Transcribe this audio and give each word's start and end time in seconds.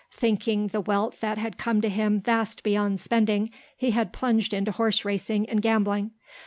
Thinking 0.09 0.69
the 0.69 0.81
wealth 0.81 1.19
that 1.19 1.37
had 1.37 1.59
come 1.59 1.79
to 1.81 1.87
him 1.87 2.21
vast 2.21 2.63
beyond 2.63 2.99
spending, 2.99 3.51
he 3.77 3.91
had 3.91 4.11
plunged 4.11 4.51
into 4.51 4.71
horse 4.71 5.05
racing 5.05 5.47
and 5.47 5.61
gambling. 5.61 6.09